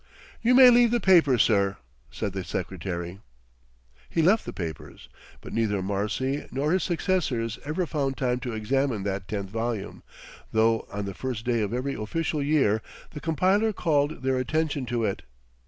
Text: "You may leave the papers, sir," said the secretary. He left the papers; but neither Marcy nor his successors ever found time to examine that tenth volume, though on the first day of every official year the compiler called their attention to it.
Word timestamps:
"You 0.41 0.55
may 0.55 0.71
leave 0.71 0.89
the 0.89 0.99
papers, 0.99 1.43
sir," 1.43 1.77
said 2.09 2.33
the 2.33 2.43
secretary. 2.43 3.19
He 4.09 4.23
left 4.23 4.45
the 4.47 4.51
papers; 4.51 5.09
but 5.41 5.53
neither 5.53 5.83
Marcy 5.83 6.47
nor 6.51 6.71
his 6.71 6.81
successors 6.81 7.59
ever 7.65 7.85
found 7.85 8.17
time 8.17 8.39
to 8.39 8.53
examine 8.53 9.03
that 9.03 9.27
tenth 9.27 9.51
volume, 9.51 10.01
though 10.51 10.87
on 10.91 11.05
the 11.05 11.13
first 11.13 11.45
day 11.45 11.61
of 11.61 11.71
every 11.71 11.93
official 11.93 12.41
year 12.41 12.81
the 13.11 13.21
compiler 13.21 13.71
called 13.73 14.23
their 14.23 14.37
attention 14.39 14.87
to 14.87 15.03
it. 15.05 15.21